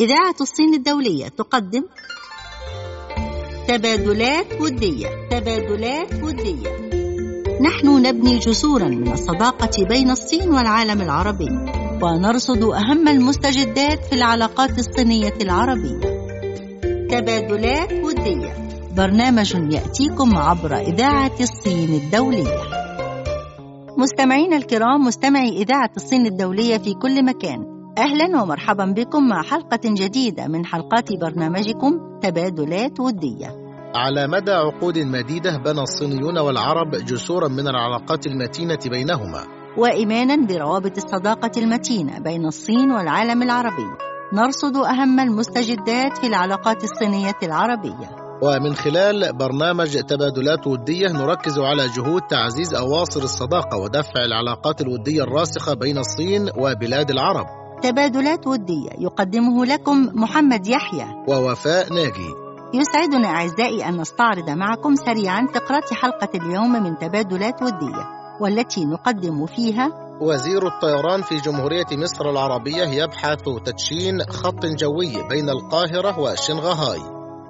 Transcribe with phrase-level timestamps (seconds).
[0.00, 1.84] إذاعة الصين الدولية تقدم
[3.68, 6.90] تبادلات ودية تبادلات ودية.
[7.60, 11.48] نحن نبني جسورا من الصداقة بين الصين والعالم العربي
[12.02, 16.00] ونرصد أهم المستجدات في العلاقات الصينية العربية.
[17.10, 18.68] تبادلات ودية.
[18.96, 22.60] برنامج يأتيكم عبر إذاعة الصين الدولية.
[23.98, 27.79] مستمعينا الكرام مستمعي إذاعة الصين الدولية في كل مكان.
[28.00, 33.48] أهلا ومرحبا بكم مع حلقة جديدة من حلقات برنامجكم تبادلات ودية.
[33.94, 39.44] على مدى عقود مديدة بنى الصينيون والعرب جسورا من العلاقات المتينة بينهما.
[39.78, 43.86] وإيمانا بروابط الصداقة المتينة بين الصين والعالم العربي.
[44.32, 48.10] نرصد أهم المستجدات في العلاقات الصينية العربية.
[48.42, 55.74] ومن خلال برنامج تبادلات ودية نركز على جهود تعزيز أواصر الصداقة ودفع العلاقات الودية الراسخة
[55.74, 57.59] بين الصين وبلاد العرب.
[57.82, 61.06] تبادلات ودية يقدمه لكم محمد يحيى.
[61.28, 62.30] ووفاء ناجي.
[62.74, 68.04] يسعدنا أعزائي أن نستعرض معكم سريعا فقرات حلقة اليوم من تبادلات ودية
[68.40, 69.88] والتي نقدم فيها
[70.20, 77.00] وزير الطيران في جمهورية مصر العربية يبحث تدشين خط جوي بين القاهرة وشنغهاي.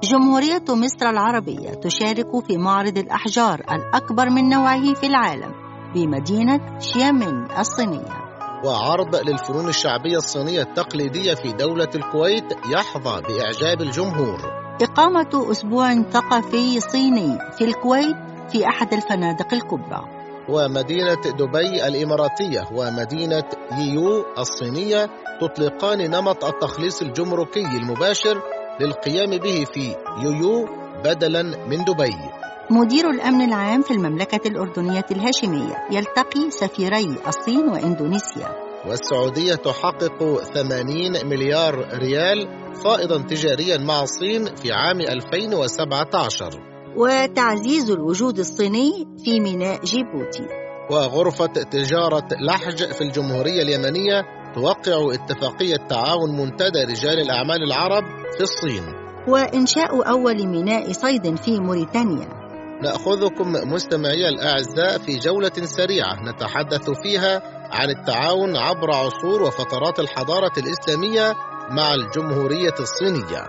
[0.03, 5.53] جمهورية مصر العربية تشارك في معرض الأحجار الأكبر من نوعه في العالم
[5.95, 8.20] بمدينة شيامين الصينية.
[8.65, 14.41] وعرض للفنون الشعبية الصينية التقليدية في دولة الكويت يحظى بإعجاب الجمهور.
[14.83, 18.17] إقامة أسبوع ثقافي صيني في الكويت
[18.53, 20.21] في أحد الفنادق الكبرى.
[20.49, 23.45] ومدينة دبي الإماراتية ومدينة
[23.79, 28.43] ييو الصينية تطلقان نمط التخليص الجمركي المباشر
[28.81, 30.69] للقيام به في يويو
[31.05, 32.40] بدلا من دبي.
[32.71, 38.49] مدير الأمن العام في المملكة الأردنية الهاشمية يلتقي سفيري الصين وإندونيسيا.
[38.89, 42.49] والسعودية تحقق 80 مليار ريال
[42.85, 46.51] فائضا تجاريا مع الصين في عام 2017
[46.97, 50.47] وتعزيز الوجود الصيني في ميناء جيبوتي.
[50.91, 54.23] وغرفة تجارة لحج في الجمهورية اليمنية
[54.55, 58.05] توقع اتفاقية تعاون منتدى رجال الأعمال العرب
[58.37, 58.83] في الصين.
[59.29, 62.40] وإنشاء أول ميناء صيد في موريتانيا.
[62.83, 71.35] نأخذكم مستمعي الأعزاء في جولة سريعة نتحدث فيها عن التعاون عبر عصور وفترات الحضارة الإسلامية
[71.71, 73.47] مع الجمهورية الصينية.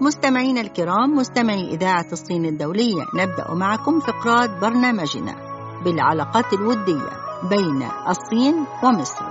[0.00, 5.49] مستمعينا الكرام مستمعي إذاعة الصين الدولية نبدأ معكم فقرات برنامجنا.
[5.84, 7.10] بالعلاقات الودية
[7.50, 9.24] بين الصين ومصر.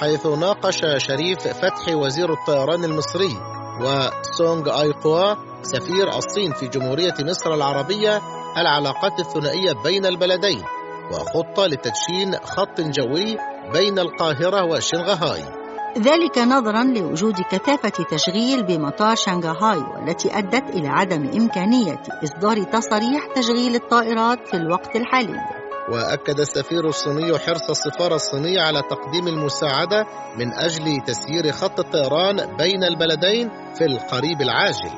[0.00, 3.36] حيث ناقش شريف فتحي وزير الطيران المصري
[3.80, 8.20] وسونغ أيقوا سفير الصين في جمهورية مصر العربية
[8.56, 10.62] العلاقات الثنائية بين البلدين
[11.12, 13.36] وخطة لتدشين خط جوي
[13.72, 15.42] بين القاهرة وشنغهاي.
[15.98, 23.74] ذلك نظرا لوجود كثافة تشغيل بمطار شنغهاي والتي أدت إلى عدم إمكانية إصدار تصاريح تشغيل
[23.74, 25.65] الطائرات في الوقت الحالي.
[25.92, 30.06] وأكد السفير الصيني حرص السفارة الصينية على تقديم المساعدة
[30.38, 34.90] من أجل تسيير خط الطيران بين البلدين في القريب العاجل.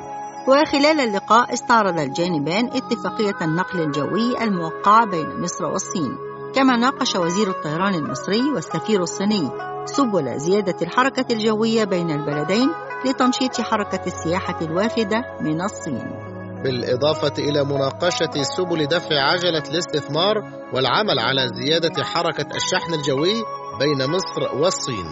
[0.47, 6.17] وخلال اللقاء استعرض الجانبان اتفاقية النقل الجوي الموقعة بين مصر والصين
[6.55, 9.49] كما ناقش وزير الطيران المصري والسفير الصيني
[9.85, 12.69] سبل زيادة الحركة الجوية بين البلدين
[13.05, 16.29] لتنشيط حركة السياحة الوافده من الصين.
[16.63, 23.33] بالإضافة إلى مناقشة سبل دفع عجلة الاستثمار والعمل على زيادة حركة الشحن الجوي
[23.79, 25.05] بين مصر والصين.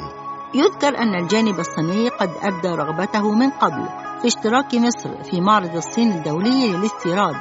[0.55, 3.87] يذكر أن الجانب الصيني قد أبدى رغبته من قبل
[4.21, 7.35] في اشتراك مصر في معرض الصين الدولي للاستيراد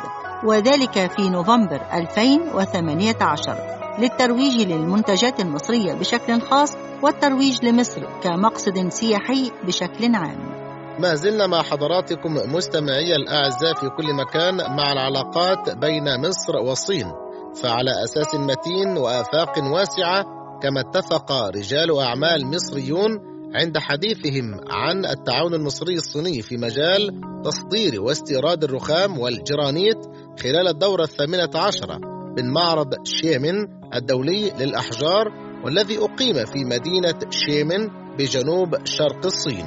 [0.44, 3.56] وذلك في نوفمبر 2018
[3.99, 6.72] للترويج للمنتجات المصرية بشكل خاص
[7.03, 10.56] والترويج لمصر كمقصد سياحي بشكل عام.
[10.99, 17.25] ما زلنا مع حضراتكم مستمعي الأعزاء في كل مكان مع العلاقات بين مصر والصين
[17.62, 20.25] فعلى أساس متين وآفاق واسعة
[20.62, 23.11] كما اتفق رجال أعمال مصريون
[23.55, 29.99] عند حديثهم عن التعاون المصري الصيني في مجال تصدير واستيراد الرخام والجرانيت
[30.43, 31.99] خلال الدورة الثامنة عشرة
[32.38, 37.88] من معرض شيمن الدولي للأحجار والذي أقيم في مدينة شيمن
[38.19, 39.67] بجنوب شرق الصين.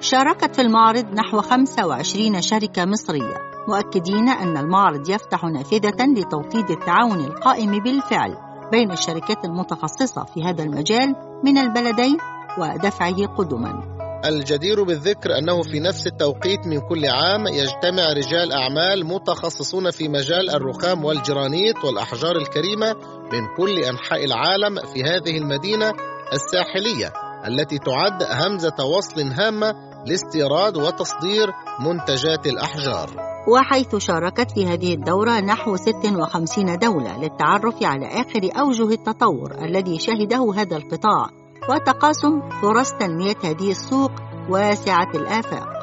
[0.00, 3.55] شاركت في المعرض نحو 25 شركة مصرية.
[3.68, 8.36] مؤكدين أن المعرض يفتح نافذة لتوطيد التعاون القائم بالفعل
[8.72, 11.14] بين الشركات المتخصصة في هذا المجال
[11.44, 12.18] من البلدين
[12.58, 13.96] ودفعه قدما.
[14.24, 20.50] الجدير بالذكر أنه في نفس التوقيت من كل عام يجتمع رجال أعمال متخصصون في مجال
[20.50, 22.94] الرخام والجرانيت والأحجار الكريمة
[23.32, 25.92] من كل أنحاء العالم في هذه المدينة
[26.32, 27.12] الساحلية
[27.46, 33.10] التي تعد همزة وصل هامة لاستيراد وتصدير منتجات الأحجار.
[33.48, 40.52] وحيث شاركت في هذه الدورة نحو 56 دولة للتعرف على آخر أوجه التطور الذي شهده
[40.56, 41.30] هذا القطاع
[41.68, 44.10] وتقاسم فرص تنمية هذه السوق
[44.50, 45.76] واسعة الآفاق.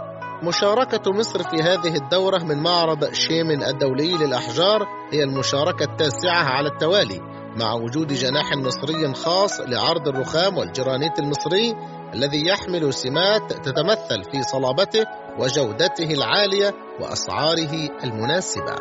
[0.44, 7.22] مشاركة مصر في هذه الدورة من معرض شيمن الدولي للأحجار هي المشاركة التاسعة على التوالي
[7.56, 11.75] مع وجود جناح مصري خاص لعرض الرخام والجرانيت المصري
[12.13, 15.06] الذي يحمل سمات تتمثل في صلابته
[15.39, 18.75] وجودته العالية وأسعاره المناسبة.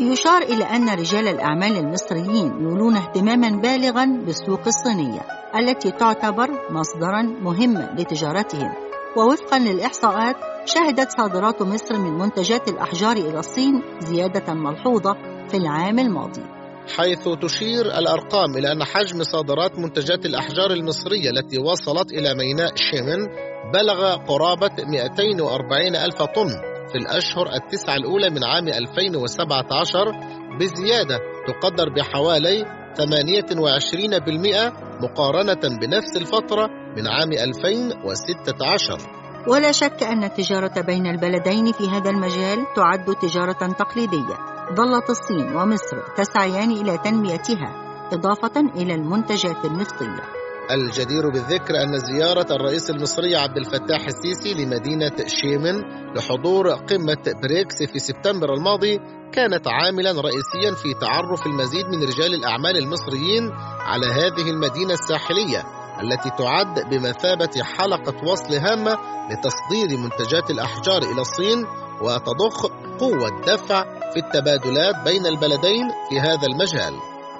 [0.00, 5.20] يشار إلى أن رجال الأعمال المصريين يولون اهتماما بالغا بالسوق الصينية
[5.54, 8.72] التي تعتبر مصدرا مهما لتجارتهم.
[9.16, 15.16] ووفقا للإحصاءات شهدت صادرات مصر من منتجات الأحجار إلى الصين زيادة ملحوظة
[15.48, 16.57] في العام الماضي.
[16.88, 23.26] حيث تشير الأرقام إلى أن حجم صادرات منتجات الأحجار المصرية التي وصلت إلى ميناء شيمن
[23.74, 26.48] بلغ قرابة 240 ألف طن
[26.92, 30.12] في الأشهر التسعة الأولى من عام 2017
[30.60, 32.64] بزيادة تقدر بحوالي
[32.98, 39.18] 28% مقارنة بنفس الفترة من عام 2016
[39.48, 44.57] ولا شك أن التجارة بين البلدين في هذا المجال تعد تجارة تقليدية.
[44.74, 50.22] ظلت الصين ومصر تسعيان إلى تنميتها إضافة إلى المنتجات النفطية.
[50.70, 55.82] الجدير بالذكر أن زيارة الرئيس المصري عبد الفتاح السيسي لمدينة شيمن
[56.14, 58.98] لحضور قمة بريكس في سبتمبر الماضي
[59.32, 63.50] كانت عاملا رئيسيا في تعرف المزيد من رجال الأعمال المصريين
[63.80, 65.64] على هذه المدينة الساحلية
[66.02, 68.98] التي تعد بمثابة حلقة وصل هامة
[69.30, 71.66] لتصدير منتجات الأحجار إلى الصين
[72.02, 72.66] وتضخ
[73.00, 76.94] قوة دفع في التبادلات بين البلدين في هذا المجال.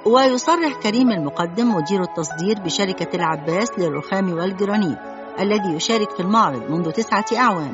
[0.06, 4.98] ويصرح كريم المقدم مدير التصدير بشركة العباس للرخام والجرانيت
[5.40, 7.72] الذي يشارك في المعرض منذ تسعة أعوام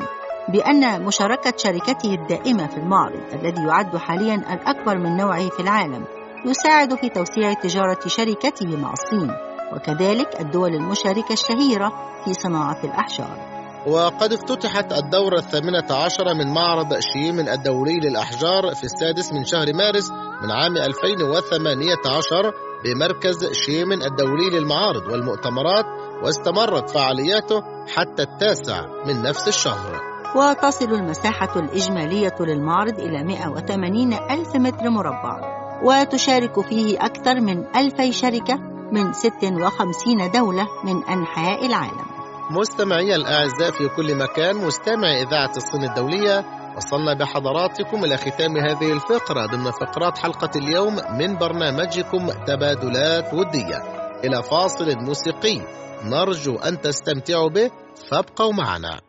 [0.49, 6.05] بأن مشاركة شركته الدائمة في المعرض الذي يعد حاليا الأكبر من نوعه في العالم
[6.47, 9.31] يساعد في توسيع تجارة شركته مع الصين
[9.73, 11.93] وكذلك الدول المشاركة الشهيرة
[12.25, 13.54] في صناعة الأحجار.
[13.87, 20.11] وقد افتتحت الدورة الثامنة عشرة من معرض شيمن الدولي للأحجار في السادس من شهر مارس
[20.43, 22.53] من عام 2018
[22.85, 25.85] بمركز شيمن الدولي للمعارض والمؤتمرات
[26.23, 27.63] واستمرت فعالياته
[27.97, 30.01] حتى التاسع من نفس الشهر.
[30.37, 35.41] وتصل المساحة الإجمالية للمعرض إلى 180 ألف متر مربع
[35.85, 38.55] وتشارك فيه أكثر من ألفي شركة
[38.93, 42.14] من 56 دولة من أنحاء العالم.
[42.51, 46.45] مستمعي الأعزاء في كل مكان مستمع إذاعة الصين الدولية
[46.77, 53.79] وصلنا بحضراتكم إلى ختام هذه الفقرة ضمن فقرات حلقة اليوم من برنامجكم تبادلات ودية.
[54.25, 55.61] إلى فاصل موسيقي
[56.05, 57.71] نرجو أن تستمتعوا به
[58.11, 59.01] فابقوا معنا.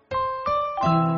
[0.85, 1.14] 着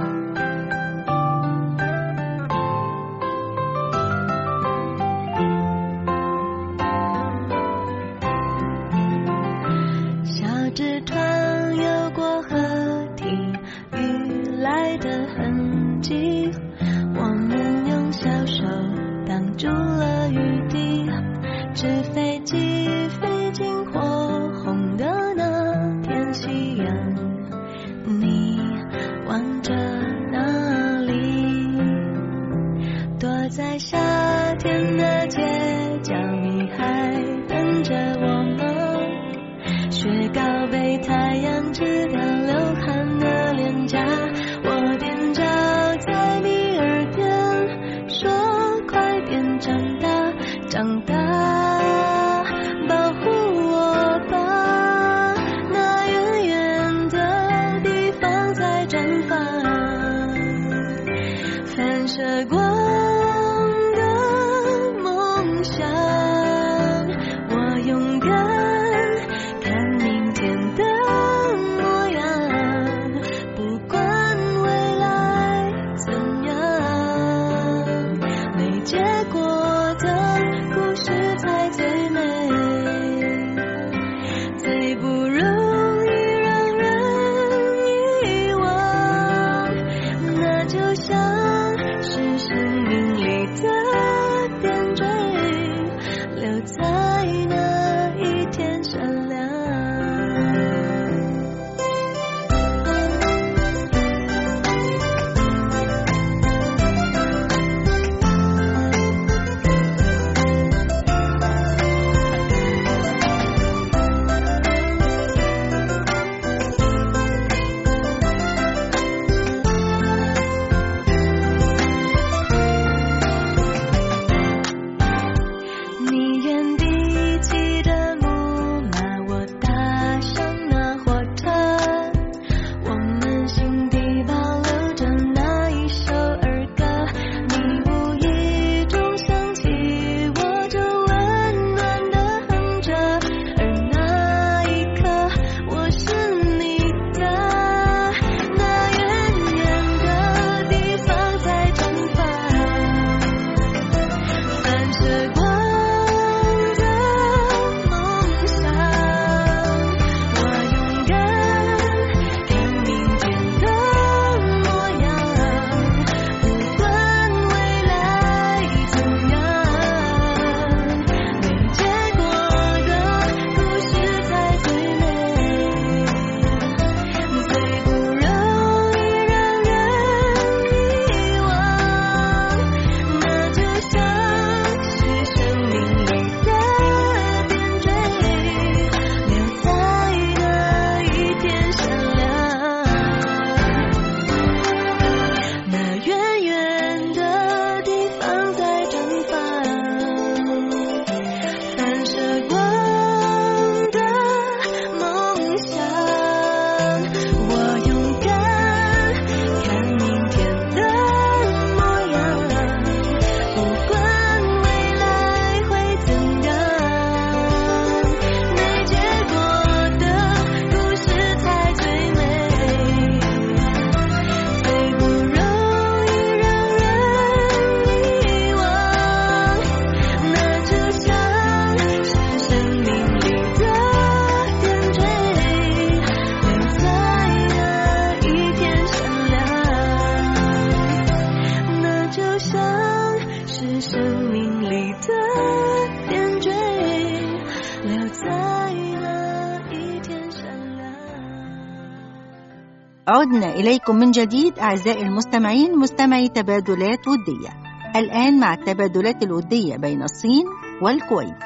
[253.58, 257.50] إليكم من جديد أعزائي المستمعين مستمعي تبادلات ودية.
[257.96, 260.46] الآن مع التبادلات الودية بين الصين
[260.82, 261.38] والكويت.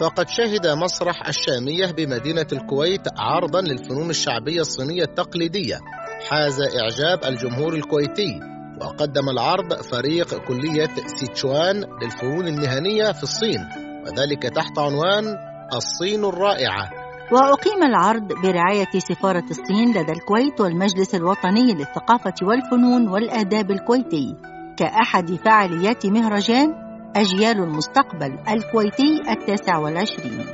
[0.00, 5.78] فقد شهد مسرح الشامية بمدينة الكويت عرضا للفنون الشعبية الصينية التقليدية.
[6.30, 8.40] حاز إعجاب الجمهور الكويتي
[8.80, 13.60] وقدم العرض فريق كلية سيتشوان للفنون المهنية في الصين
[14.06, 15.36] وذلك تحت عنوان
[15.74, 17.03] الصين الرائعة.
[17.32, 24.36] وأقيم العرض برعاية سفارة الصين لدى الكويت والمجلس الوطني للثقافة والفنون والآداب الكويتي.
[24.76, 26.74] كأحد فعاليات مهرجان
[27.16, 30.46] أجيال المستقبل الكويتي التاسع والعشرين.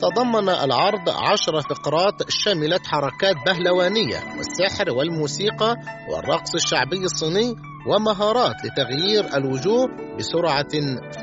[0.00, 5.76] تضمن العرض عشر فقرات شملت حركات بهلوانية والسحر والموسيقى
[6.12, 7.54] والرقص الشعبي الصيني
[7.86, 9.86] ومهارات لتغيير الوجوه
[10.18, 10.72] بسرعة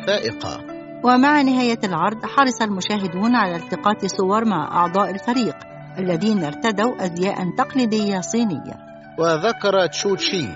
[0.07, 0.74] فائقة.
[1.03, 5.55] ومع نهاية العرض حرص المشاهدون على التقاط صور مع أعضاء الفريق
[5.99, 8.85] الذين ارتدوا أزياء تقليدية صينية.
[9.19, 10.47] وذكر تشو تشي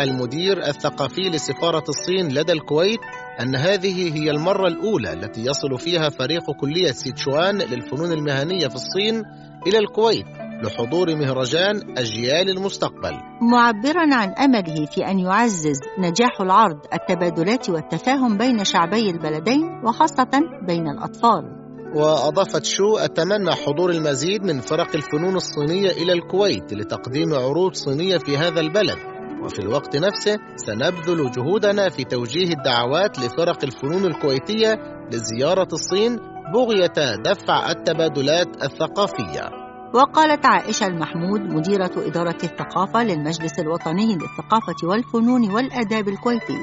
[0.00, 3.00] المدير الثقافي لسفارة الصين لدى الكويت
[3.40, 9.22] أن هذه هي المرة الأولى التي يصل فيها فريق كلية سيتشوان للفنون المهنية في الصين
[9.66, 10.45] إلى الكويت.
[10.62, 13.12] لحضور مهرجان أجيال المستقبل.
[13.52, 20.30] معبرا عن أمله في أن يعزز نجاح العرض التبادلات والتفاهم بين شعبي البلدين وخاصة
[20.66, 21.66] بين الأطفال.
[21.96, 28.36] وأضافت شو أتمنى حضور المزيد من فرق الفنون الصينية إلى الكويت لتقديم عروض صينية في
[28.36, 28.98] هذا البلد.
[29.44, 34.74] وفي الوقت نفسه سنبذل جهودنا في توجيه الدعوات لفرق الفنون الكويتية
[35.12, 36.16] لزيارة الصين
[36.54, 39.65] بغية دفع التبادلات الثقافية.
[39.94, 46.58] وقالت عائشة المحمود مديرة إدارة الثقافة للمجلس الوطني للثقافة والفنون والآداب الكويتي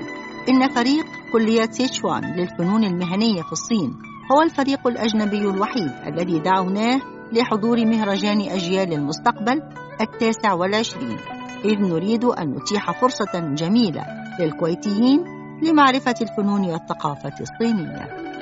[0.49, 3.99] إن فريق كلية سيتشوان للفنون المهنية في الصين
[4.31, 7.01] هو الفريق الأجنبي الوحيد الذي دعوناه
[7.31, 9.61] لحضور مهرجان أجيال المستقبل
[10.01, 11.17] التاسع والعشرين
[11.65, 14.05] إذ نريد أن نتيح فرصة جميلة
[14.39, 15.23] للكويتيين
[15.63, 18.32] لمعرفة الفنون والثقافة الصينية.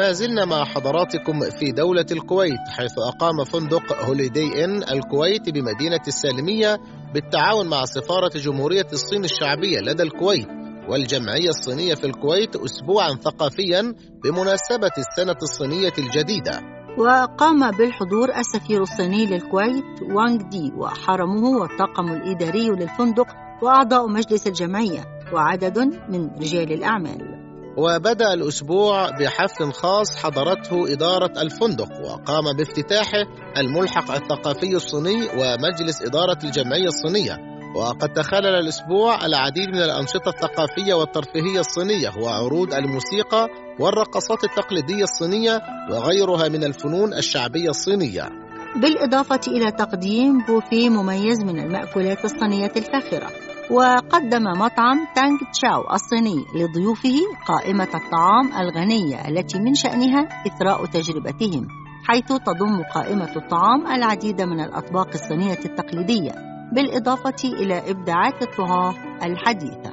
[0.00, 6.78] ما زلنا مع حضراتكم في دولة الكويت حيث أقام فندق هوليدي إن الكويت بمدينة السالمية
[7.14, 10.48] بالتعاون مع سفارة جمهورية الصين الشعبية لدى الكويت
[10.88, 16.60] والجمعية الصينية في الكويت أسبوعا ثقافيا بمناسبة السنة الصينية الجديدة.
[16.98, 23.26] وقام بالحضور السفير الصيني للكويت وانغ دي وحرمه والطاقم الإداري للفندق
[23.62, 25.78] وأعضاء مجلس الجمعية وعدد
[26.08, 27.39] من رجال الأعمال.
[27.76, 33.26] وبدأ الأسبوع بحفل خاص حضرته إدارة الفندق وقام بافتتاحه
[33.58, 37.50] الملحق الثقافي الصيني ومجلس إدارة الجمعية الصينية.
[37.76, 43.48] وقد تخلل الأسبوع العديد من الأنشطة الثقافية والترفيهية الصينية وعروض الموسيقى
[43.80, 45.60] والرقصات التقليدية الصينية
[45.90, 48.28] وغيرها من الفنون الشعبية الصينية.
[48.76, 53.49] بالإضافة إلى تقديم بوفيه مميز من المأكولات الصينية الفاخرة.
[53.70, 61.68] وقدم مطعم تانغ تشاو الصيني لضيوفه قائمة الطعام الغنية التي من شأنها إثراء تجربتهم
[62.04, 66.32] حيث تضم قائمة الطعام العديد من الأطباق الصينية التقليدية
[66.72, 69.90] بالإضافة إلى إبداعات الطهاة الحديثة.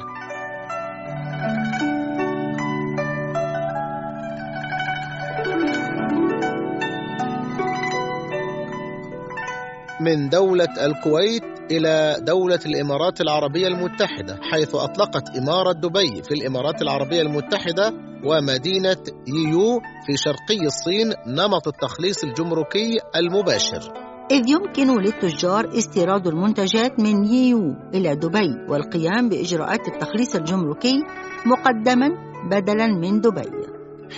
[10.02, 17.22] من دولة الكويت إلى دولة الإمارات العربية المتحدة حيث أطلقت إمارة دبي في الإمارات العربية
[17.22, 17.94] المتحدة
[18.26, 18.98] ومدينة
[19.28, 23.94] ييو في شرقي الصين نمط التخليص الجمركي المباشر.
[24.32, 31.04] إذ يمكن للتجار استيراد المنتجات من ييو إلى دبي والقيام بإجراءات التخليص الجمركي
[31.46, 32.10] مقدما
[32.52, 33.67] بدلا من دبي.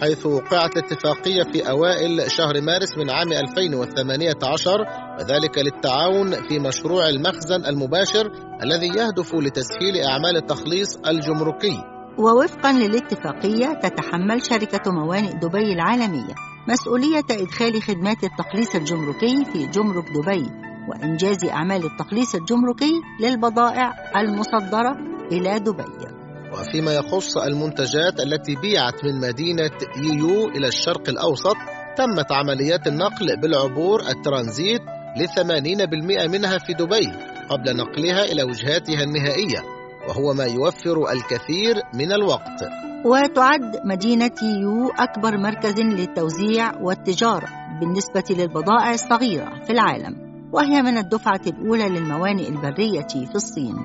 [0.01, 4.71] حيث وقعت اتفاقية في أوائل شهر مارس من عام 2018
[5.19, 8.31] وذلك للتعاون في مشروع المخزن المباشر
[8.63, 11.83] الذي يهدف لتسهيل أعمال التخليص الجمركي.
[12.17, 16.35] ووفقا للاتفاقية تتحمل شركة موانئ دبي العالمية
[16.67, 20.49] مسؤولية إدخال خدمات التخليص الجمركي في جمرك دبي
[20.89, 22.91] وإنجاز أعمال التخليص الجمركي
[23.21, 24.97] للبضائع المصدرة
[25.31, 26.18] إلى دبي.
[26.53, 31.55] وفيما يخص المنتجات التي بيعت من مدينة ييو إلى الشرق الأوسط
[31.97, 34.81] تمت عمليات النقل بالعبور الترانزيت
[35.17, 37.11] لثمانين بالمئة منها في دبي
[37.49, 39.63] قبل نقلها إلى وجهاتها النهائية
[40.07, 42.63] وهو ما يوفر الكثير من الوقت.
[43.05, 47.47] وتعد مدينة يو أكبر مركز للتوزيع والتجارة
[47.79, 53.75] بالنسبة للبضائع الصغيرة في العالم وهي من الدفعة الأولى للموانئ البرية في الصين.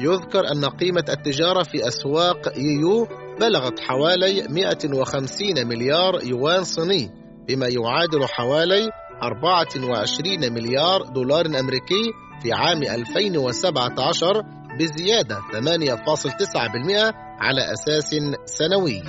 [0.00, 3.08] يذكر أن قيمة التجارة في أسواق ييو
[3.40, 7.10] بلغت حوالي 150 مليار يوان صيني
[7.48, 8.90] بما يعادل حوالي
[9.22, 14.42] 24 مليار دولار أمريكي في عام 2017
[14.78, 19.02] بزيادة 8.9% على أساس سنوي.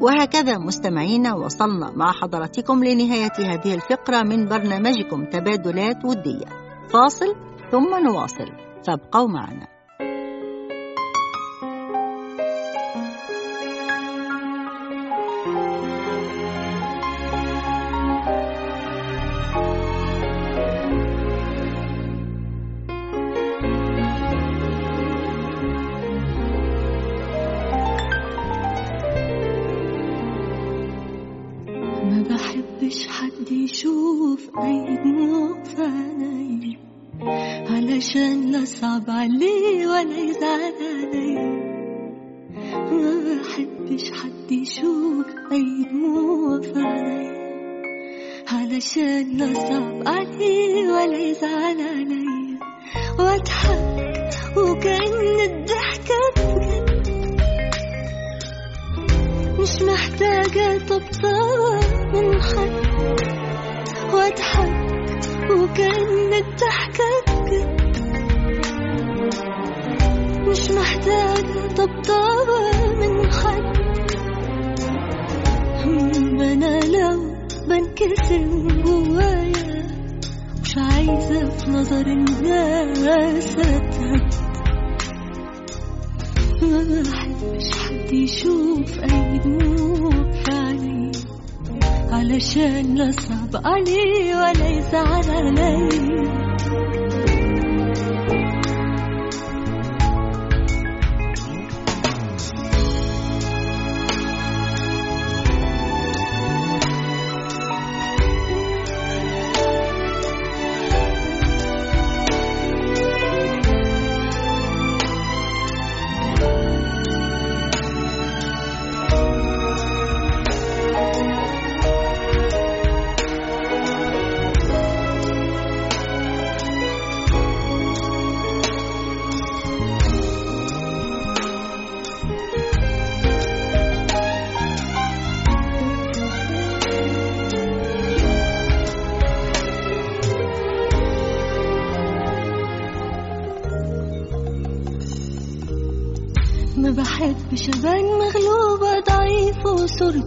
[0.00, 6.46] وهكذا مستمعينا وصلنا مع حضراتكم لنهاية هذه الفقرة من برنامجكم تبادلات ودية.
[6.92, 7.34] فاصل
[7.70, 8.52] ثم نواصل.
[8.86, 9.77] فابقوا معنا.
[33.52, 36.78] أي دموع في عيني
[37.70, 41.34] علشان لا صعب عليه ولا يزعل علي
[42.92, 47.28] ما بحبش حد يشوف أي دموع في عيني
[48.52, 52.58] علشان لا صعب عليه ولا يزعل علي
[53.18, 57.08] واضحك وكأن الضحكة بجد.
[59.60, 61.80] مش محتاجة طبطبة
[62.12, 62.87] من حد.
[64.14, 64.88] واضحك
[65.50, 67.78] وكأن الضحكة بجد
[70.48, 73.78] مش محتاجة طبطبة من حد
[76.42, 77.36] أنا لو
[77.68, 78.44] بنكسر
[78.84, 79.86] جوايا
[80.62, 84.34] مش عايزة في نظر الناس أتهد
[86.62, 90.30] ما بحبش حد يشوف أي دموع
[92.12, 96.47] علشان لا صعب عليه ولا يزعل علي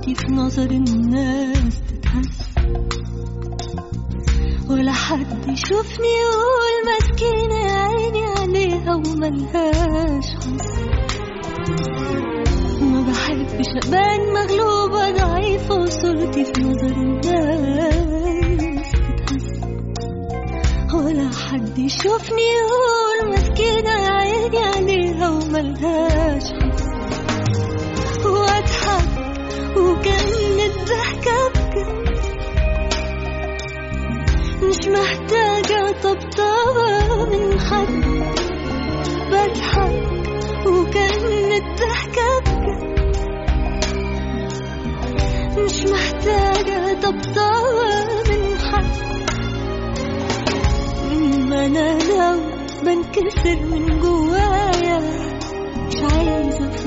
[0.02, 2.40] وصورتي في نظر الناس تتهز
[4.70, 10.62] ولا حد يشوفني يقول مسكينة عيني عليها وملهاش حظ.
[12.82, 14.11] ما بحبش أبان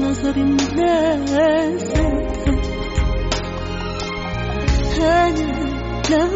[0.01, 1.91] نظر الناس.
[4.99, 5.55] أنا
[6.11, 6.31] لو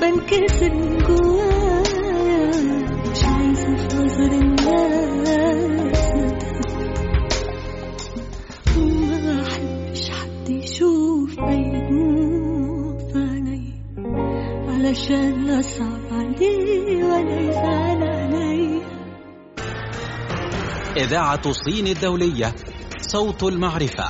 [0.00, 0.68] بنكسر
[1.06, 2.50] جوايا
[3.10, 6.12] مش عايزة في نظر الناس.
[8.78, 11.34] وما احبش حد يشوف
[11.90, 13.72] دموع في عيني
[14.68, 18.82] علشان لا صعب عليه ولا يزعل علي
[20.96, 22.54] إذاعة الصين الدولية
[23.12, 24.04] صوت المعرفة.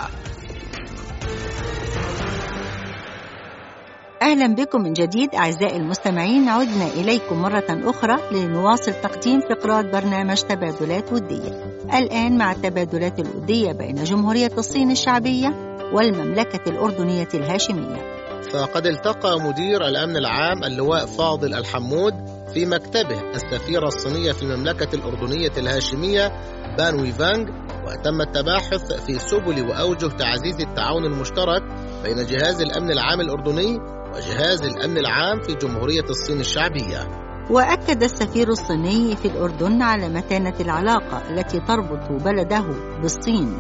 [4.22, 11.12] أهلا بكم من جديد أعزائي المستمعين عدنا إليكم مرة أخرى لنواصل تقديم فقرات برنامج تبادلات
[11.12, 11.78] ودية.
[11.98, 15.48] الآن مع التبادلات الودية بين جمهورية الصين الشعبية
[15.92, 18.22] والمملكة الأردنية الهاشمية.
[18.52, 22.14] فقد التقى مدير الأمن العام اللواء فاضل الحمود
[22.54, 26.32] في مكتبه السفيرة الصينية في المملكة الأردنية الهاشمية
[26.78, 31.62] بان ويفانغ وتم التباحث في سبل وأوجه تعزيز التعاون المشترك
[32.02, 33.78] بين جهاز الأمن العام الأردني
[34.14, 37.08] وجهاز الأمن العام في جمهورية الصين الشعبية.
[37.50, 42.64] وأكد السفير الصيني في الأردن على متانة العلاقة التي تربط بلده
[43.02, 43.58] بالصين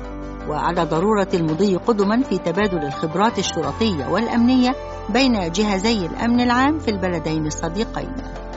[0.48, 4.74] وعلى ضرورة المضي قدما في تبادل الخبرات الشرطية والأمنية
[5.08, 8.12] بين جهازي الأمن العام في البلدين الصديقين.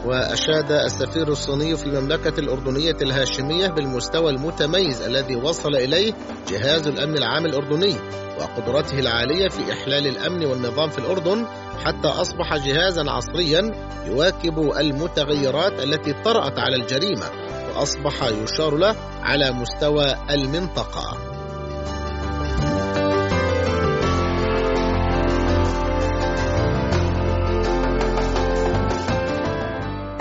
[0.05, 6.13] وأشاد السفير الصيني في المملكة الأردنية الهاشمية بالمستوى المتميز الذي وصل إليه
[6.49, 7.95] جهاز الأمن العام الأردني
[8.39, 11.45] وقدرته العالية في إحلال الأمن والنظام في الأردن
[11.85, 13.71] حتى أصبح جهازا عصريا
[14.05, 17.25] يواكب المتغيرات التي طرأت على الجريمة
[17.69, 21.34] وأصبح يشار له على مستوى المنطقة.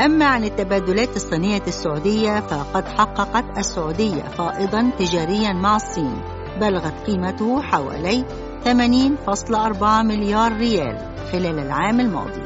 [0.04, 6.22] أما عن التبادلات الصينية السعودية فقد حققت السعودية فائضا تجاريا مع الصين.
[6.60, 8.24] بلغت قيمته حوالي
[8.64, 10.98] 80.4 مليار ريال
[11.32, 12.42] خلال العام الماضي.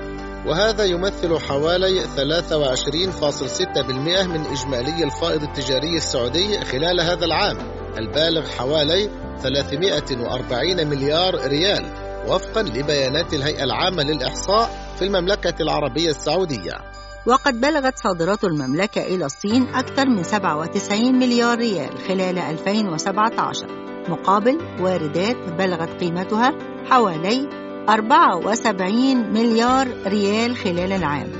[0.47, 7.57] وهذا يمثل حوالي 23.6% من إجمالي الفائض التجاري السعودي خلال هذا العام
[7.99, 9.11] البالغ حوالي
[9.43, 11.85] 340 مليار ريال
[12.29, 16.98] وفقا لبيانات الهيئة العامة للإحصاء في المملكة العربية السعودية.
[17.29, 23.67] وقد بلغت صادرات المملكة إلى الصين أكثر من 97 مليار ريال خلال 2017
[24.09, 26.55] مقابل واردات بلغت قيمتها
[26.91, 27.49] حوالي
[27.89, 31.33] 74 مليار ريال خلال العام.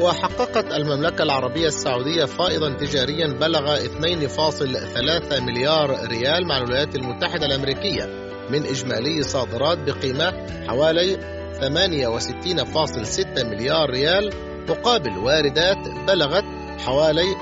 [0.00, 8.04] وحققت المملكة العربية السعودية فائضا تجاريا بلغ 2.3 مليار ريال مع الولايات المتحدة الأمريكية
[8.50, 10.32] من إجمالي صادرات بقيمة
[10.68, 11.16] حوالي
[11.60, 16.44] 68.6 مليار ريال مقابل واردات بلغت
[16.86, 17.36] حوالي 66.3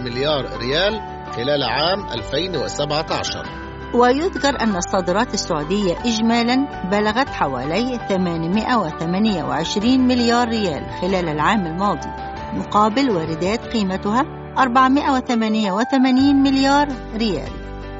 [0.00, 1.00] مليار ريال
[1.32, 6.56] خلال عام 2017 ويذكر أن الصادرات السعودية إجمالا
[6.90, 12.08] بلغت حوالي 828 مليار ريال خلال العام الماضي
[12.52, 14.24] مقابل واردات قيمتها
[14.58, 17.50] 488 مليار ريال.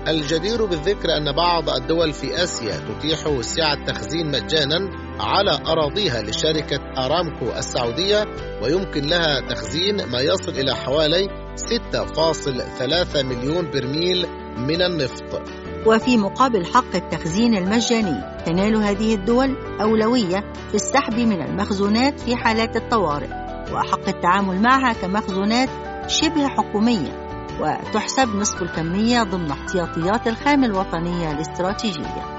[0.08, 7.46] الجدير بالذكر أن بعض الدول في آسيا تتيح سعة تخزين مجانا على أراضيها لشركة أرامكو
[7.58, 8.24] السعودية
[8.62, 14.26] ويمكن لها تخزين ما يصل إلى حوالي 6.3 مليون برميل
[14.56, 15.42] من النفط.
[15.86, 22.76] وفي مقابل حق التخزين المجاني تنال هذه الدول أولوية في السحب من المخزونات في حالات
[22.76, 23.28] الطوارئ
[23.72, 25.68] وحق التعامل معها كمخزونات
[26.06, 27.26] شبه حكومية
[27.60, 32.35] وتحسب نصف الكمية ضمن احتياطيات الخام الوطنية الاستراتيجية.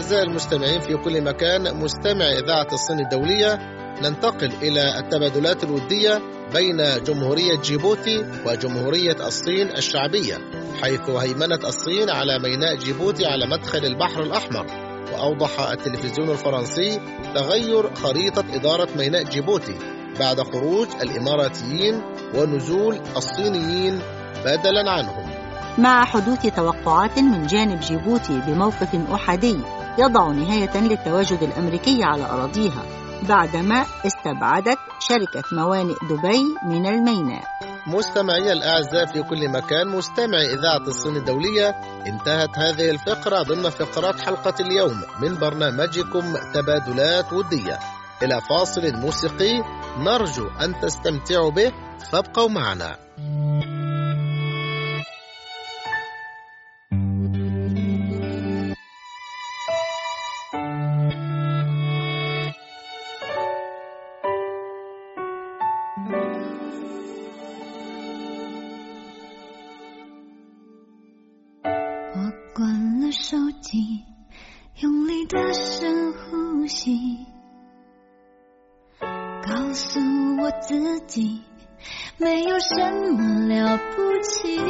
[0.00, 1.76] أعزائي المستمعين في كل مكان.
[1.76, 3.58] مستمع إذاعة الصين الدولية.
[4.02, 6.22] ننتقل إلى التبادلات الودية
[6.54, 10.38] بين جمهورية جيبوتي وجمهورية الصين الشعبية
[10.82, 14.66] حيث هيمنت الصين على ميناء جيبوتي على مدخل البحر الأحمر.
[15.12, 17.00] وأوضح التلفزيون الفرنسي
[17.34, 19.74] تغير خريطة إدارة ميناء جيبوتي
[20.20, 22.02] بعد خروج الإماراتيين
[22.34, 24.00] ونزول الصينيين
[24.44, 25.30] بدلا عنهم.
[25.78, 29.56] مع حدوث توقعات من جانب جيبوتي بموقف أحادي
[30.00, 32.82] يضع نهاية للتواجد الأمريكي على أراضيها
[33.28, 37.42] بعدما استبعدت شركة موانئ دبي من الميناء.
[37.86, 41.68] مستمعي الأعزاء في كل مكان مستمع إذاعة الصين الدولية
[42.06, 47.78] انتهت هذه الفقرة ضمن فقرات حلقة اليوم من برنامجكم تبادلات ودية.
[48.22, 49.62] إلى فاصل موسيقي
[49.98, 51.72] نرجو أن تستمتعوا به
[52.12, 52.96] فابقوا معنا.
[82.60, 84.60] 有什么了不起，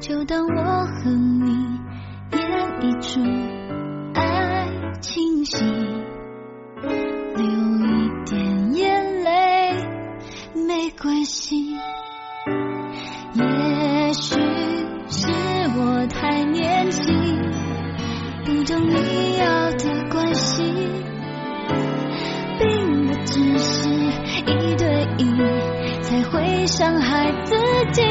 [0.00, 1.78] 就当我和你
[2.32, 2.42] 演
[2.82, 3.20] 一出
[4.14, 4.68] 爱
[5.00, 5.64] 情戏，
[6.82, 9.76] 流一点眼泪
[10.66, 11.65] 没关系。
[26.66, 27.54] 伤害自
[27.92, 28.02] 己。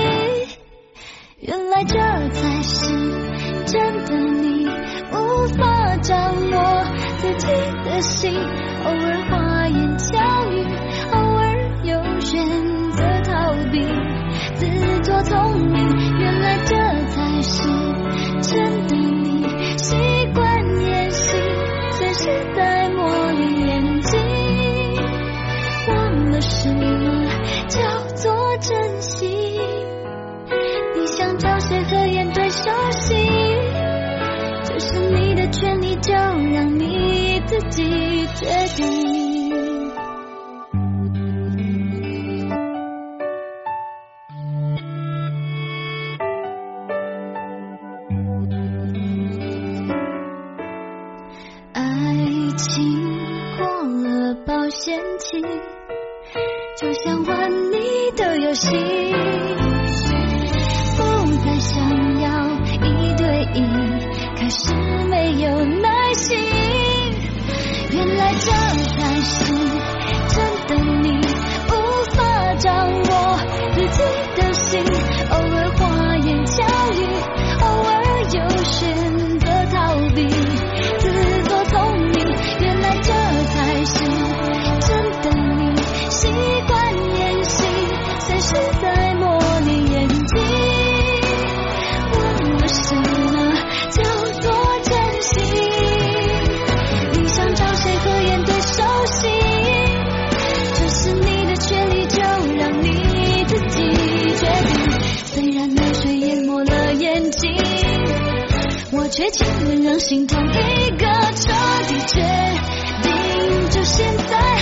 [1.41, 2.85] 原来这才是
[3.65, 4.65] 真的你，
[5.11, 6.85] 无法掌握
[7.17, 7.47] 自己
[7.83, 9.44] 的心，偶尔。
[36.01, 39.04] 就让你自己决定。
[68.55, 69.53] 这才是
[70.29, 71.17] 真的你
[71.67, 73.24] 无法掌握。
[109.95, 111.05] 情愿让心痛一个
[111.36, 111.53] 彻
[111.88, 112.21] 底决
[113.01, 114.54] 定，就现在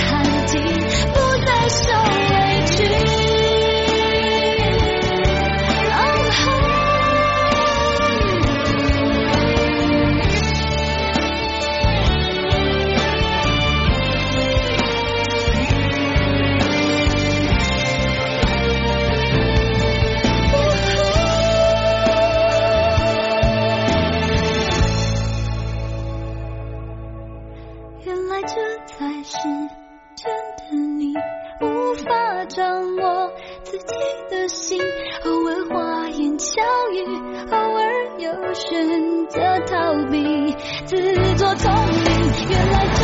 [38.53, 40.95] 选择逃避，自
[41.37, 42.49] 作聪明。
[42.49, 43.02] 原来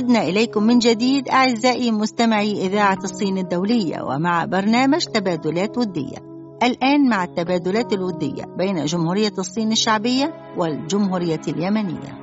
[0.00, 6.16] عدنا إليكم من جديد أعزائي مستمعي إذاعة الصين الدولية ومع برنامج تبادلات ودية.
[6.62, 12.18] الآن مع التبادلات الودية بين جمهورية الصين الشعبية والجمهورية اليمنية.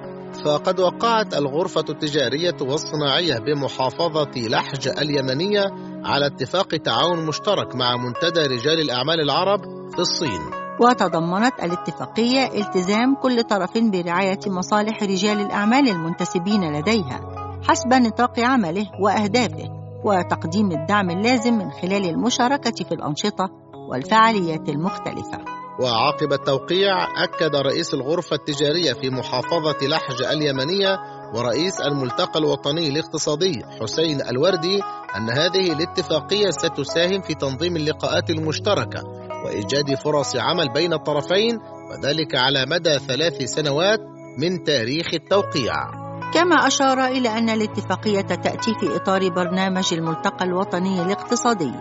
[0.45, 5.63] فقد وقعت الغرفة التجارية والصناعية بمحافظة لحج اليمنية
[6.05, 9.59] على اتفاق تعاون مشترك مع منتدى رجال الأعمال العرب
[9.93, 10.41] في الصين.
[10.81, 17.46] وتضمنت الاتفاقية التزام كل طرف برعاية مصالح رجال الأعمال المنتسبين لديها.
[17.67, 19.69] حسب نطاق عمله وأهدافه
[20.05, 23.49] وتقديم الدعم اللازم من خلال المشاركة في الأنشطة
[23.91, 25.39] والفعاليات المختلفة.
[25.79, 30.97] وعقب التوقيع أكد رئيس الغرفة التجارية في محافظة لحج اليمنية
[31.35, 34.79] ورئيس الملتقى الوطني الاقتصادي حسين الوردي
[35.17, 39.03] أن هذه الاتفاقية ستساهم في تنظيم اللقاءات المشتركة
[39.45, 41.59] وإيجاد فرص عمل بين الطرفين
[41.91, 43.99] وذلك على مدى ثلاث سنوات
[44.37, 46.06] من تاريخ التوقيع.
[46.33, 51.71] كما أشار إلى أن الاتفاقية تأتي في إطار برنامج الملتقى الوطني الاقتصادي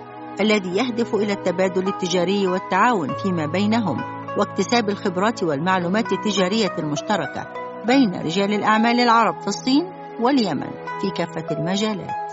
[0.41, 4.01] الذي يهدف إلى التبادل التجاري والتعاون فيما بينهم
[4.39, 7.47] واكتساب الخبرات والمعلومات التجارية المشتركة
[7.87, 12.26] بين رجال الأعمال العرب في الصين واليمن في كافة المجالات.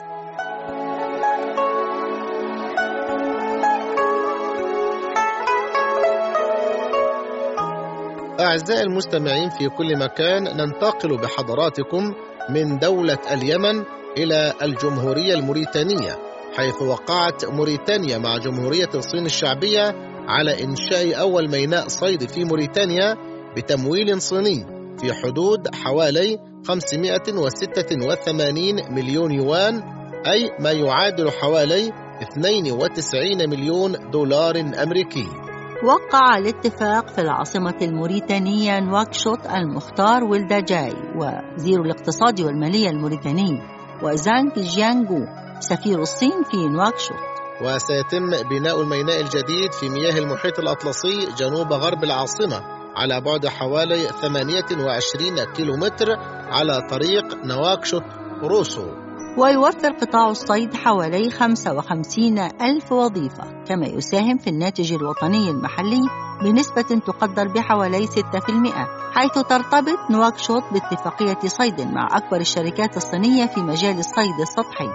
[8.39, 12.13] أعزائي المستمعين في كل مكان ننتقل بحضراتكم
[12.49, 13.83] من دولة اليمن
[14.17, 16.17] إلى الجمهورية الموريتانية
[16.57, 19.95] حيث وقعت موريتانيا مع جمهورية الصين الشعبية
[20.27, 23.17] على إنشاء أول ميناء صيد في موريتانيا
[23.57, 24.65] بتمويل صيني
[25.01, 29.83] في حدود حوالي 586 مليون يوان
[30.27, 31.91] أي ما يعادل حوالي
[32.21, 35.42] 92 مليون دولار أمريكي.
[35.83, 43.61] وقع الاتفاق في العاصمة الموريتانية نواكشوط المختار ولداجاي وزير الاقتصاد والمالية الموريتاني
[44.03, 45.25] وزانغ جيانغو
[45.59, 47.17] سفير الصين في نواكشوط.
[47.61, 52.61] وسيتم بناء الميناء الجديد في مياه المحيط الأطلسي جنوب غرب العاصمة
[52.95, 56.07] على بعد حوالي 28 كيلومتر
[56.51, 58.03] على طريق نواكشوط
[58.43, 59.02] روسو.
[59.37, 66.01] ويوفر قطاع الصيد حوالي 55 ألف وظيفة كما يساهم في الناتج الوطني المحلي
[66.43, 68.11] بنسبة تقدر بحوالي 6%
[69.13, 74.89] حيث ترتبط نواكشوط باتفاقية صيد مع أكبر الشركات الصينية في مجال الصيد السطحي.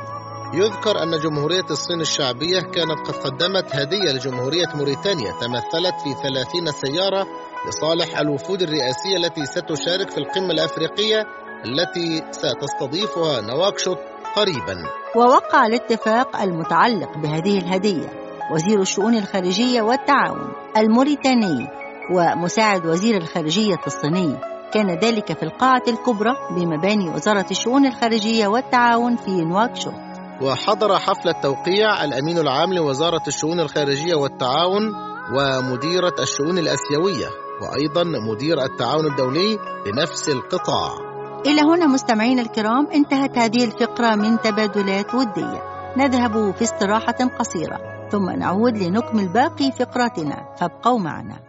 [0.55, 7.27] يذكر أن جمهورية الصين الشعبية كانت قد قدمت هدية لجمهورية موريتانيا تمثلت في 30 سيارة
[7.69, 11.27] لصالح الوفود الرئاسية التي ستشارك في القمة الأفريقية
[11.65, 13.99] التي ستستضيفها نواكشوط.
[14.39, 14.77] قريبا.
[15.17, 18.09] ووقع الاتفاق المتعلق بهذه الهدية
[18.53, 21.67] وزير الشؤون الخارجية والتعاون الموريتاني
[22.15, 24.37] ومساعد وزير الخارجية الصيني.
[24.73, 29.95] كان ذلك في القاعة الكبرى بمباني وزارة الشؤون الخارجية والتعاون في نواكشوط
[30.43, 34.95] وحضر حفل التوقيع الأمين العام لوزارة الشؤون الخارجية والتعاون
[35.35, 37.29] ومديرة الشؤون الأسيوية
[37.63, 41.08] وأيضا مدير التعاون الدولي لنفس القطاع.
[41.47, 45.63] إلى هنا مستمعينا الكرام انتهت هذه الفقرة من تبادلات ودية.
[45.97, 51.48] نذهب في استراحة قصيرة ثم نعود لنكمل باقي فقراتنا فابقوا معنا.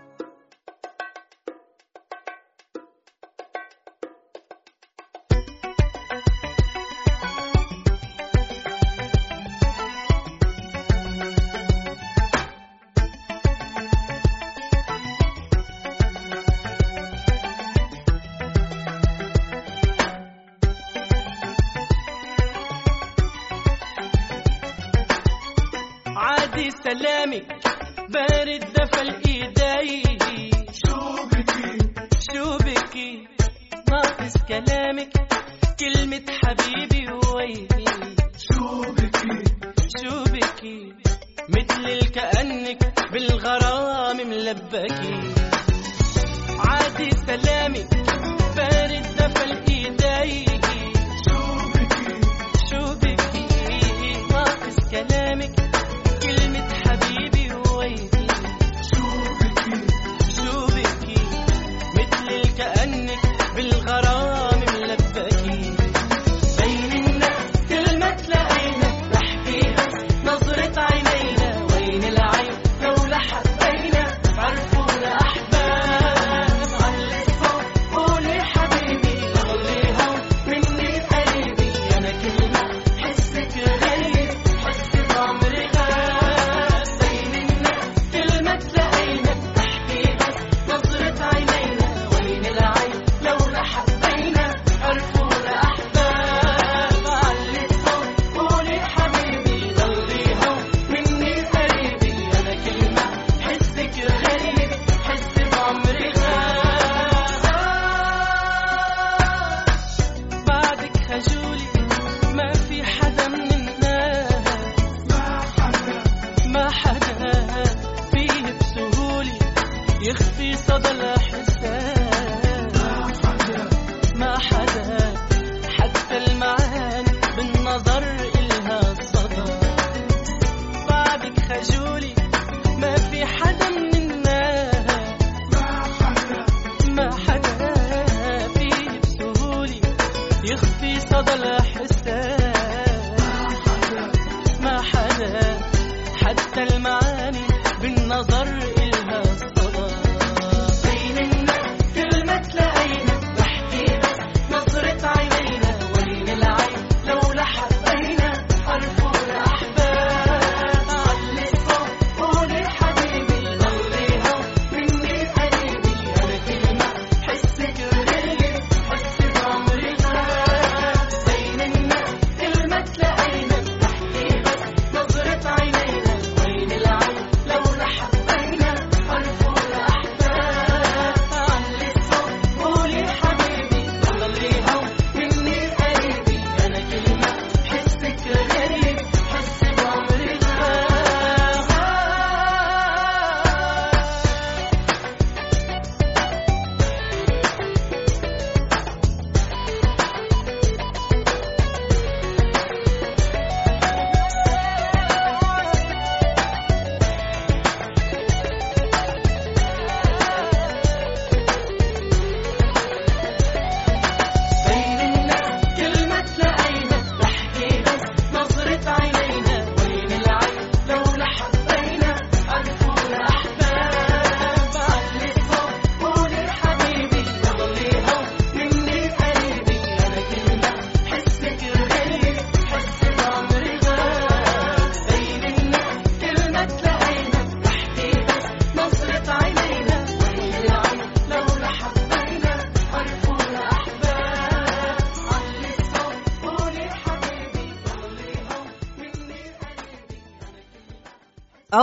[26.89, 27.58] عادي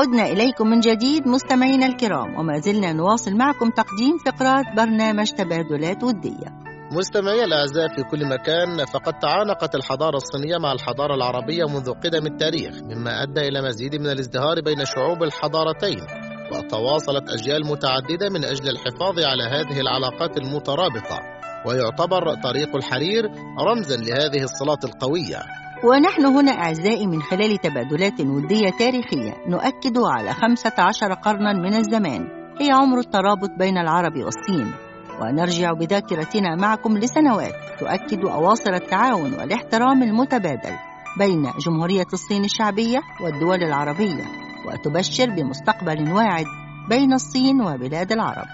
[0.06, 6.48] عدنا إليكم من جديد مستمعينا الكرام وما زلنا نواصل معكم تقديم فقرات برنامج تبادلات ودية.
[6.92, 12.74] مستمعي الأعزاء في كل مكان فقد تعانقت الحضارة الصينية مع الحضارة العربية منذ قدم التاريخ
[12.82, 16.00] مما أدى إلى مزيد من الازدهار بين شعوب الحضارتين
[16.52, 21.18] وتواصلت أجيال متعددة من أجل الحفاظ على هذه العلاقات المترابطة.
[21.66, 23.24] ويعتبر طريق الحرير
[23.68, 25.65] رمزا لهذه الصلات القوية.
[25.84, 32.28] ونحن هنا أعزائي من خلال تبادلات ودية تاريخية نؤكد على 15 قرنا من الزمان.
[32.60, 34.72] هي عمر الترابط بين العرب والصين.
[35.22, 40.72] ونرجع بذاكرتنا معكم لسنوات تؤكد أواصر التعاون والاحترام المتبادل
[41.18, 44.24] بين جمهورية الصين الشعبية والدول العربية
[44.66, 46.46] وتبشر بمستقبل واعد
[46.88, 48.46] بين الصين وبلاد العرب.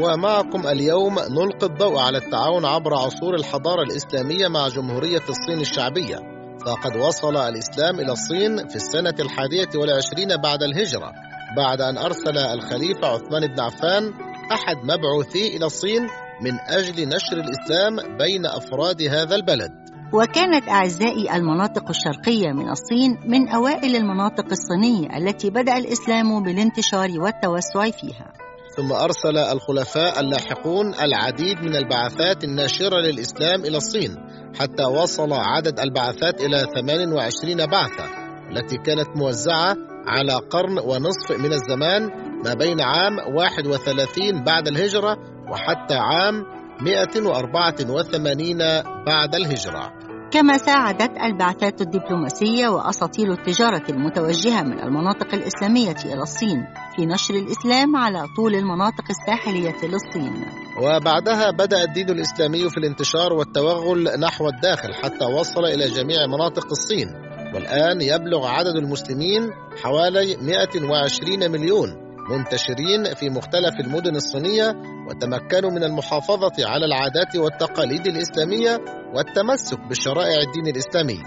[0.00, 6.37] ومعكم اليوم نلقي الضوء على التعاون عبر عصور الحضارة الإسلامية مع جمهورية الصين الشعبية.
[6.68, 11.12] فقد وصل الإسلام إلى الصين في السنة الحادية والعشرين بعد الهجرة
[11.56, 14.12] بعد أن أرسل الخليفة عثمان بن عفان
[14.52, 16.02] أحد مبعوثي إلى الصين
[16.42, 19.72] من أجل نشر الإسلام بين أفراد هذا البلد.
[20.12, 27.90] وكانت أعزائي المناطق الشرقية من الصين من أوائل المناطق الصينية التي بدأ الإسلام بالانتشار والتوسع
[27.90, 28.47] فيها.
[28.78, 34.16] ثم أرسل الخلفاء اللاحقون العديد من البعثات الناشرة للإسلام إلى الصين
[34.60, 38.04] حتى وصل عدد البعثات إلى 28 بعثة
[38.50, 39.76] التي كانت موزعة
[40.06, 42.02] على قرن ونصف من الزمان
[42.44, 45.16] ما بين عام 31 بعد الهجرة
[45.50, 46.44] وحتى عام
[46.80, 48.58] 184
[49.06, 49.97] بعد الهجرة.
[50.30, 56.64] كما ساعدت البعثات الدبلوماسية وأساطيل التجارة المتوجهة من المناطق الإسلامية إلى الصين
[56.96, 60.44] في نشر الإسلام على طول المناطق الساحلية للصين
[60.82, 67.08] وبعدها بدأ الدين الإسلامي في الانتشار والتوغل نحو الداخل حتى وصل إلى جميع مناطق الصين.
[67.54, 69.50] والآن يبلغ عدد المسلمين
[69.82, 72.07] حوالي 120 مليون.
[72.30, 74.76] منتشرين في مختلف المدن الصينية
[75.08, 78.80] وتمكنوا من المحافظة على العادات والتقاليد الإسلامية
[79.14, 81.22] والتمسك بشرائع الدين الإسلامي.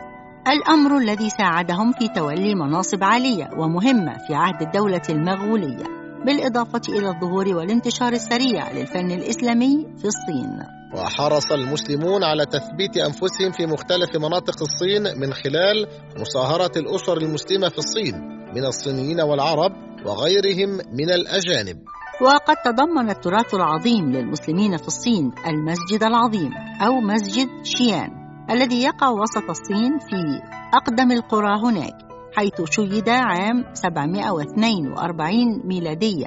[0.47, 7.55] الأمر الذي ساعدهم في تولي مناصب عالية ومهمة في عهد الدولة المغولية بالإضافة إلى الظهور
[7.55, 10.59] والانتشار السريع للفن الإسلامي في الصين.
[10.95, 15.87] وحرص المسلمون على تثبيت أنفسهم في مختلف مناطق الصين من خلال
[16.17, 18.15] مصاهرة الأسر المسلمة في الصين
[18.55, 19.71] من الصينيين والعرب
[20.05, 21.77] وغيرهم من الأجانب.
[22.21, 26.51] وقد تضمن التراث العظيم للمسلمين في الصين المسجد العظيم
[26.85, 28.09] أو مسجد شيان
[28.49, 30.41] الذي يقع وسط الصين في
[30.73, 31.93] أقدم القرى هناك
[32.35, 36.25] حيث شيد عام 742 ميلادية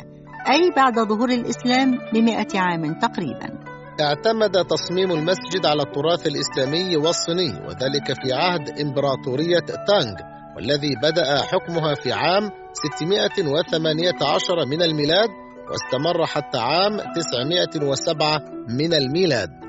[0.51, 3.65] أي بعد ظهور الإسلام بمئة عام تقريبا.
[4.01, 10.34] اعتمد تصميم المسجد على التراث الإسلامي والصيني وذلك في عهد إمبراطورية تانغ.
[10.57, 15.29] والذي بدأ حكمها في عام 618 من الميلاد
[15.71, 18.39] واستمر حتى عام 907
[18.69, 19.65] من الميلاد.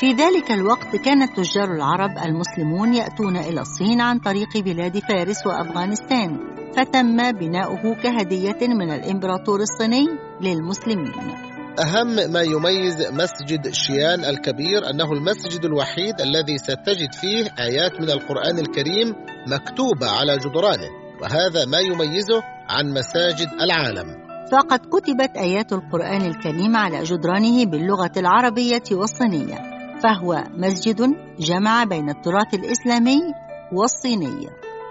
[0.00, 6.38] في ذلك الوقت كان التجار العرب المسلمون يأتون إلى الصين عن طريق بلاد فارس وأفغانستان
[6.76, 10.06] فتم بناؤه كهدية من الإمبراطور الصيني
[10.40, 11.49] للمسلمين.
[11.78, 18.58] أهم ما يميز مسجد شيان الكبير أنه المسجد الوحيد الذي ستجد فيه آيات من القرآن
[18.58, 19.14] الكريم
[19.46, 20.88] مكتوبة على جدرانه
[21.22, 24.06] وهذا ما يميزه عن مساجد العالم.
[24.52, 29.58] فقد كتبت آيات القرآن الكريم على جدرانه باللغة العربية والصينية
[30.02, 31.00] فهو مسجد
[31.38, 33.20] جمع بين التراث الإسلامي
[33.72, 34.46] والصيني.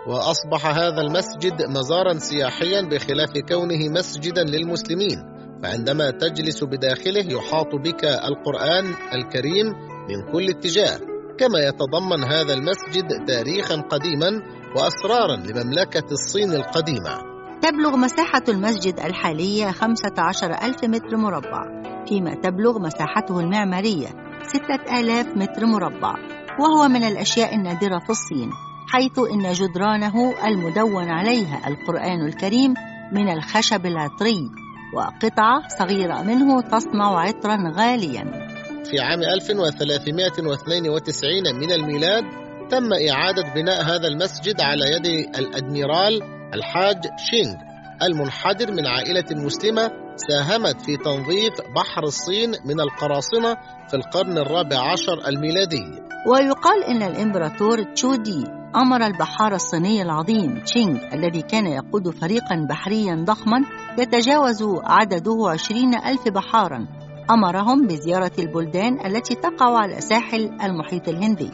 [0.07, 5.38] وأصبح هذا المسجد مزارا سياحيا بخلاف كونه مسجدا للمسلمين.
[5.63, 9.65] فعندما تجلس بداخله يحاط بك القرآن الكريم
[10.09, 10.99] من كل اتجاه
[11.39, 14.29] كما يتضمن هذا المسجد تاريخا قديما
[14.75, 17.29] وأسرارا لمملكة الصين القديمة.
[17.61, 21.63] تبلغ مساحة المسجد الحالية 15 ألف متر مربع
[22.07, 24.07] فيما تبلغ مساحته المعمارية
[24.43, 26.15] ستة آلاف متر مربع
[26.59, 28.49] وهو من الأشياء النادرة في الصين
[28.87, 32.73] حيث إن جدرانه المدون عليها القرآن الكريم
[33.13, 34.49] من الخشب العطري.
[34.93, 38.49] وقطعة صغيرة منه تصنع عطرا غاليا.
[38.91, 42.23] في عام 1392 من الميلاد
[42.69, 45.05] تم إعادة بناء هذا المسجد على يد
[45.39, 46.21] الأدميرال
[46.53, 47.55] الحاج شينغ
[48.03, 55.27] المنحدر من عائلة مسلمة ساهمت في تنظيف بحر الصين من القراصنة في القرن الرابع عشر
[55.27, 55.83] الميلادي.
[56.27, 63.65] ويقال إن الإمبراطور تشودي أمر البحار الصيني العظيم تشينغ الذي كان يقود فريقا بحريا ضخما
[63.97, 66.87] يتجاوز عدده عشرين ألف بحارا.
[67.31, 71.51] أمرهم بزيارة البلدان التي تقع على ساحل المحيط الهندي.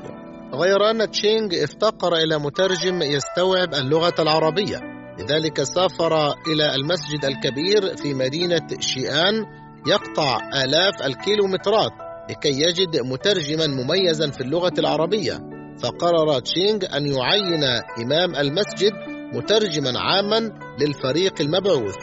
[0.53, 4.78] غير أن تشينغ افتقر إلى مترجم يستوعب اللغة العربية.
[5.20, 9.45] لذلك سافر إلى المسجد الكبير في مدينة شيئان
[9.88, 11.91] يقطع آلاف الكيلومترات
[12.30, 15.55] لكي يجد مترجما مميزا في اللغة العربية.
[15.84, 17.63] فقرر تشينغ أن يعين
[18.03, 18.91] إمام المسجد
[19.34, 21.95] مترجما عاما للفريق المبعوث.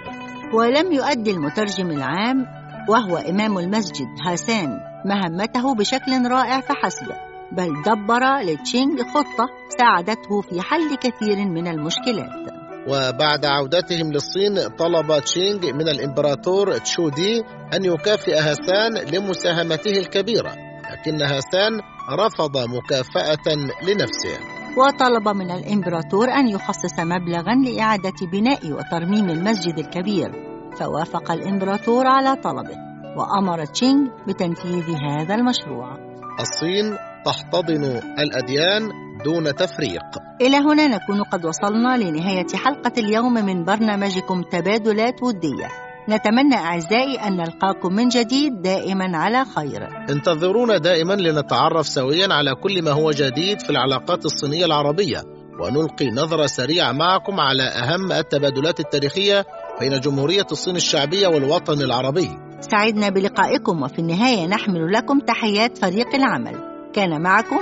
[0.54, 2.46] ولم يؤدي المترجم العام
[2.88, 4.68] وهو إمام المسجد هاسان
[5.04, 7.06] مهمته بشكل رائع فحسب
[7.52, 9.48] بل دبر لتشينغ خطة
[9.78, 12.52] ساعدته في حل كثير من المشكلات.
[12.88, 17.42] وبعد عودتهم للصين طلب تشينغ من الإمبراطور تشودي
[17.74, 20.71] أن يكافئ هاسان لمساهمته الكبيرة.
[20.93, 21.80] لكن هاسان
[22.11, 23.47] رفض مكافأة
[23.82, 24.38] لنفسه.
[24.76, 30.30] وطلب من الإمبراطور أن يخصص مبلغا لإعادة بناء وترميم المسجد الكبير.
[30.78, 32.76] فوافق الإمبراطور على طلبه
[33.16, 35.97] وأمر تشينغ بتنفيذ هذا المشروع.
[36.40, 37.84] الصين تحتضن
[38.18, 38.82] الأديان
[39.24, 40.09] دون تفريق.
[40.40, 45.68] إلى هنا نكون قد وصلنا لنهاية حلقة اليوم من برنامجكم تبادلات ودية.
[46.09, 49.88] نتمنى أعزائي أن نلقاكم من جديد دائما على خير.
[50.11, 55.22] انتظرونا دائما لنتعرف سويا على كل ما هو جديد في العلاقات الصينية العربية
[55.61, 59.44] ونلقي نظرة سريعة معكم على أهم التبادلات التاريخية
[59.80, 62.30] بين جمهورية الصين الشعبية والوطن العربي.
[62.61, 66.57] سعدنا بلقائكم وفي النهاية نحمل لكم تحيات فريق العمل.
[66.94, 67.61] كان معكم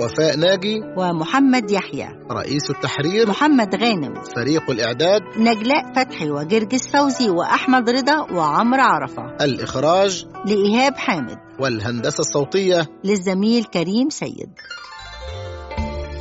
[0.00, 2.08] وفاء ناجي ومحمد يحيى.
[2.30, 4.14] رئيس التحرير محمد غانم.
[4.36, 9.22] فريق الإعداد نجلاء فتحي وجرجس فوزي وأحمد رضا وعمرو عرفة.
[9.40, 11.38] الإخراج لإيهاب حامد.
[11.60, 14.50] والهندسة الصوتية للزميل كريم سيد.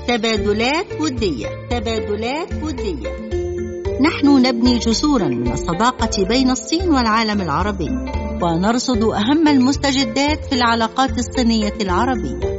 [0.07, 1.47] تبادلات ودية.
[1.69, 3.30] تبادلات ودية.
[4.01, 7.89] نحن نبني جسورا من الصداقة بين الصين والعالم العربي
[8.43, 12.59] ونرصد أهم المستجدات في العلاقات الصينية العربية.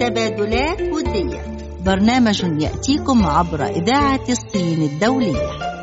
[0.00, 1.42] تبادلات ودية
[1.84, 5.77] برنامج يأتيكم عبر إذاعة الصين الدولية.